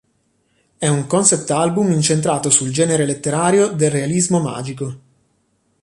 È 0.79 0.87
un 0.87 1.05
concept 1.05 1.51
album 1.51 1.91
incentrato 1.91 2.49
sul 2.49 2.71
genere 2.71 3.05
letterario 3.05 3.67
del 3.69 3.91
realismo 3.91 4.39
magico. 4.41 4.99